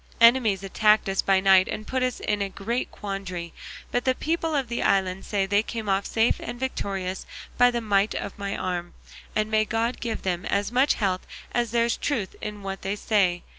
Enemies 0.19 0.63
attacked 0.63 1.07
us 1.09 1.21
by 1.21 1.39
night 1.39 1.67
and 1.67 1.85
put 1.85 2.01
us 2.01 2.19
in 2.19 2.41
a 2.41 2.49
great 2.49 2.89
quandary, 2.89 3.53
but 3.91 4.03
the 4.03 4.15
people 4.15 4.55
of 4.55 4.67
the 4.67 4.81
island 4.81 5.25
say 5.25 5.45
they 5.45 5.61
came 5.61 5.87
off 5.87 6.07
safe 6.07 6.37
and 6.39 6.59
victorious 6.59 7.27
by 7.55 7.69
the 7.69 7.81
might 7.81 8.15
of 8.15 8.35
my 8.39 8.57
arm; 8.57 8.95
and 9.35 9.51
may 9.51 9.63
God 9.63 9.99
give 9.99 10.23
them 10.23 10.43
as 10.47 10.71
much 10.71 10.95
health 10.95 11.27
as 11.51 11.69
there's 11.69 11.97
truth 11.97 12.35
in 12.41 12.63
what 12.63 12.81
they 12.81 12.95
say. 12.95 13.43